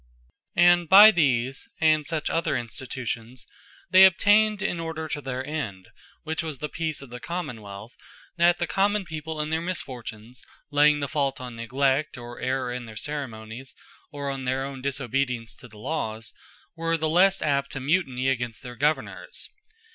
And 0.55 0.89
by 0.89 1.11
these, 1.11 1.69
and 1.79 2.07
such 2.07 2.27
other 2.27 2.57
Institutions, 2.57 3.45
they 3.91 4.03
obtayned 4.09 4.63
in 4.63 4.79
order 4.79 5.07
to 5.07 5.21
their 5.21 5.45
end, 5.45 5.89
(which 6.23 6.41
was 6.41 6.57
the 6.57 6.69
peace 6.69 7.03
of 7.03 7.11
the 7.11 7.19
Commonwealth,) 7.19 7.95
that 8.35 8.57
the 8.57 8.65
common 8.65 9.05
people 9.05 9.39
in 9.39 9.51
their 9.51 9.61
misfortunes, 9.61 10.43
laying 10.71 11.01
the 11.01 11.07
fault 11.07 11.39
on 11.39 11.55
neglect, 11.55 12.17
or 12.17 12.39
errour 12.39 12.73
in 12.73 12.85
their 12.87 12.95
Ceremonies, 12.97 13.75
or 14.11 14.31
on 14.31 14.45
their 14.45 14.65
own 14.65 14.81
disobedience 14.81 15.53
to 15.57 15.67
the 15.67 15.77
lawes, 15.77 16.33
were 16.75 16.97
the 16.97 17.07
lesse 17.07 17.43
apt 17.43 17.71
to 17.73 17.79
mutiny 17.79 18.27
against 18.27 18.63
their 18.63 18.75
Governors. 18.75 19.49